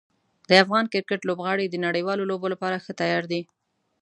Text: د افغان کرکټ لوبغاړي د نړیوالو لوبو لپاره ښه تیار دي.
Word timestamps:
د 0.49 0.51
افغان 0.63 0.85
کرکټ 0.93 1.21
لوبغاړي 1.29 1.65
د 1.69 1.75
نړیوالو 1.85 2.29
لوبو 2.31 2.47
لپاره 2.53 2.81
ښه 2.83 2.93
تیار 3.01 3.23
دي. 3.31 3.41